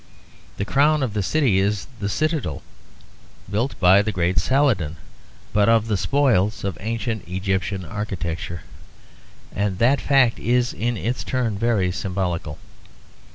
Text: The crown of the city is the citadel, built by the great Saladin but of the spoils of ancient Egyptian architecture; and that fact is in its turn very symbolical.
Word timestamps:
The 0.57 0.65
crown 0.65 1.03
of 1.03 1.13
the 1.13 1.21
city 1.21 1.59
is 1.59 1.85
the 1.99 2.09
citadel, 2.09 2.63
built 3.51 3.79
by 3.79 4.01
the 4.01 4.11
great 4.11 4.39
Saladin 4.39 4.97
but 5.53 5.69
of 5.69 5.85
the 5.85 5.95
spoils 5.95 6.63
of 6.63 6.75
ancient 6.81 7.27
Egyptian 7.27 7.85
architecture; 7.85 8.61
and 9.55 9.77
that 9.77 10.01
fact 10.01 10.39
is 10.39 10.73
in 10.73 10.97
its 10.97 11.23
turn 11.23 11.55
very 11.55 11.91
symbolical. 11.91 12.57